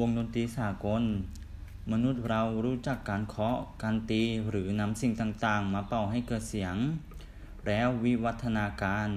[0.00, 1.02] วงดนตรีสากล
[1.92, 6.76] มนุษย์เรารู้จักการเคาะ การตีหรือนำสิ่งต่างๆ มาเป่าให้เกิดเสียง
[7.66, 9.08] แล้ววิวัฒนาการ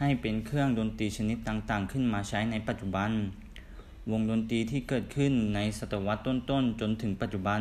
[0.00, 3.10] ให้เป็นเครื่องดนตรีชนิดต่างๆ ขึ้นมาใช้ในปัจจุบัน
[4.10, 7.60] วงดนตรีที่เกิดขึ้นในศตวรรษต้นๆ จนถึงปัจจุบัน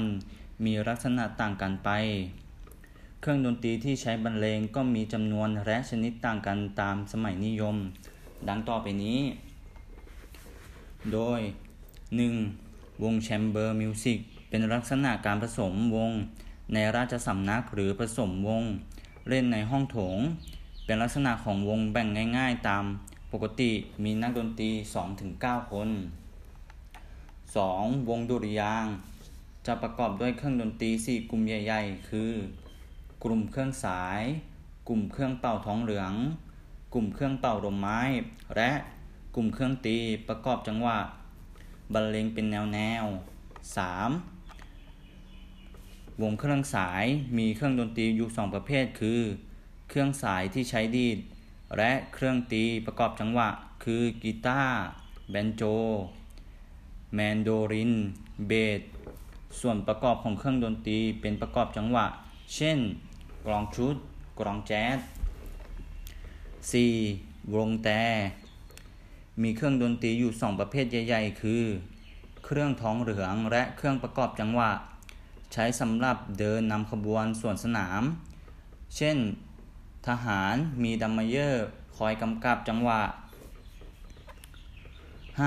[0.66, 1.90] มีลักษณะต่างกันไป
[3.22, 7.76] เครื่องดนตรีที่ใช้บรรเลงก็มีจำนวนและชนิดต่างกันตามสมัยนิยม
[8.48, 9.20] ดังต่อไปนี้
[11.14, 11.42] โดย
[12.18, 12.63] 1.
[13.04, 16.12] วง chamber music เป็นลักษณะการผสมวง
[16.74, 18.64] ในราชสำนักหรือผสมวง
[19.30, 20.18] เล่นในห้องโถง
[20.86, 22.84] เป็นลักษณะของวงแบ่งง่าย ๆ ตาม
[23.32, 23.72] ปกติ
[24.04, 24.72] มีนักดนตรี
[25.22, 25.90] 2-9 คน
[26.60, 28.10] 2.
[28.10, 28.86] วงดุริยางค์
[29.66, 32.32] จะประกอบด้วยเครื่องดนตรี 4 กลุ่มใหญ่ ๆ คือ
[33.24, 34.22] กลุ่มเครื่องสาย
[34.88, 36.14] กลุ่มเครื่องเป่าท้องเหลือง
[36.94, 38.00] กลุ่มเครื่องเป่าลมไม้
[38.56, 38.72] และ
[39.36, 41.00] กลุ่มเครื่องตีประกอบจังหวะ
[41.94, 43.06] บรรเลงเป็นแนวแนว
[43.84, 44.22] 3.
[46.22, 47.06] วงเครื่องสาย
[47.38, 49.22] มีเครื่องดนตรีอยู่สองประเภทคือ
[49.90, 51.18] เครื่องสายที่ใช้ดีด
[51.78, 53.50] และเครื่องตีประกอบจังหวะ
[53.84, 54.74] คือกีตาร์
[55.32, 55.64] แบนโจ
[57.16, 57.94] แมนโดริน
[58.48, 58.82] เบส
[59.60, 62.06] ส่วนประกอบของเครื่องดนตรีเป็นประกอบจังหวะ
[62.56, 62.80] เช่น
[63.46, 63.96] กลองชุด
[64.40, 65.00] กลองแจ๊ส
[66.88, 67.54] 4.
[67.56, 68.02] วงแตร
[69.42, 71.64] มีเครื่องดนตรีอยู่สองประเภทใหญ่ ๆ คือ
[72.46, 74.72] เครื่องทองเหลืองและเครื่องประกอบจังหวะ
[75.54, 78.04] ใช้สำหรับเดินนำขบวนส่วนสนาม
[78.96, 79.18] เช่น
[80.08, 81.66] ทหารมี drum major
[81.98, 83.02] คอยกำกับจังหวะ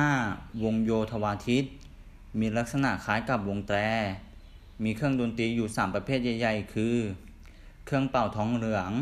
[0.08, 0.62] 5.
[0.62, 1.64] วงโยธวาทิต
[2.38, 3.78] มีลักษณะคล้ายกับวงแตร
[4.84, 6.96] มีเครื่องดนตรีอยู่ 3 ประเภทใหญ่ ๆ คือ
[7.84, 8.92] เครื่องเป่าทองเหลือง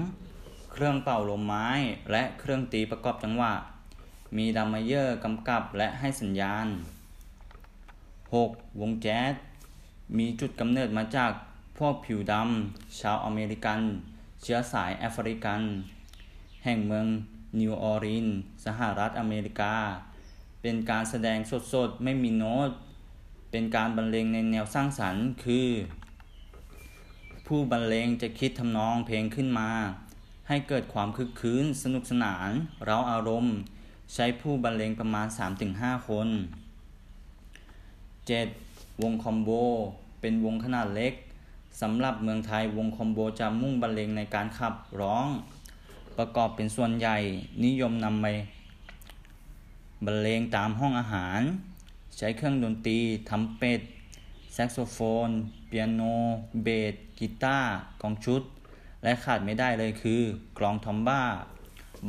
[0.72, 1.68] เครื่องเป่าลมไม้
[2.10, 3.52] และเครื่องตีประกอบจังหวะ
[4.36, 6.66] มี drum major กำกับและให้สัญญาณ
[7.92, 8.80] 6.
[8.80, 9.34] วงแจ๊ส
[10.18, 11.32] มีจุดกำเนิดมาจาก
[11.78, 13.80] พวกผิวดำชาวอเมริกัน
[14.42, 15.60] เชื้อสายแอฟริกัน
[16.64, 17.06] แห่งเมือง
[17.58, 19.74] นิวออร์ลีนส์สหรัฐอเมริกา
[20.62, 21.38] เป็นการแสดง
[21.72, 22.70] สดๆ ไม่มีโน้ต
[23.50, 25.68] เป็นการบรรเลงในแนวสร้างสรรค์ คือ
[27.46, 29.70] ผู้บรรเลงจะคิดทำนองเพลงขึ้นมา
[30.48, 32.50] ให้เกิดความคึกคืนสนุกสนาน
[32.84, 33.54] เร้าอารมณ์
[34.12, 35.26] ใช้ผู้บรรเลงประมาณ
[35.66, 36.28] 3-5 คน
[38.24, 39.02] 7.
[39.02, 39.50] วงคอมโบ
[40.20, 41.14] เป็นวงขนาดเล็ก
[41.80, 45.26] สำหรับเมืองไทยวงคอมโบจะมุ่งบรรเลงในการขับร้อง
[46.18, 47.16] ประกอบเป็นส่วนใหญ่
[47.64, 48.26] นิยมนำไป
[50.04, 51.40] บรรเลงตามห้องอาหาร
[52.18, 52.98] ใช้เครื่องดนตรี
[53.28, 53.80] ทรัมเป็ต
[54.54, 55.28] แซกโซโฟน
[55.66, 56.02] เปียโน
[56.62, 57.72] เบสกีตาร์
[58.02, 58.42] กลองชุด
[59.02, 60.20] และขาดไม่ได้เลยคือ
[60.58, 61.22] กลองทุมบ้า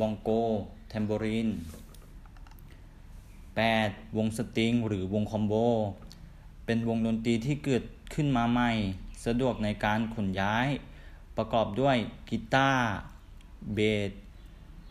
[0.00, 0.30] บองโก
[0.88, 1.48] tambourine
[3.64, 4.16] 8.
[4.16, 5.54] วงสตริงหรือวงคอมโบ
[6.64, 7.82] เป็นวงดนตรีที่เกิด
[8.14, 8.70] ขึ้นมาใหม่
[9.26, 10.68] สะดวกในการขนย้าย
[11.36, 11.96] ประกอบด้วย
[12.30, 12.84] กีตาร์
[13.74, 13.78] เบ
[14.08, 14.10] ส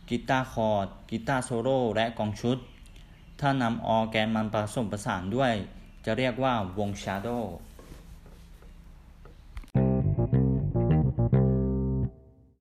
[0.10, 2.58] กีตาร์คอร์ด กีตาร์โซโล่ และกลองชุด
[3.40, 5.54] ถ้านำออร์แกนมาผสมประสานด้วย
[6.06, 7.56] จะเรียกว่าวง shadow